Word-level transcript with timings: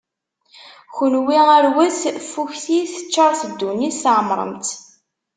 Kenwi, 0.95 1.37
arwet, 1.55 1.99
ffuktit, 2.27 2.93
ččaṛet 3.05 3.41
ddunit 3.51 3.99
tɛemṛem-tt. 4.03 4.69